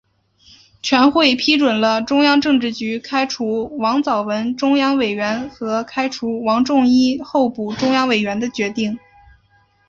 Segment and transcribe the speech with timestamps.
[0.81, 8.97] 全会批准了中央政治局开除王藻文中央委员和开除王仲一候补中央委员的决定。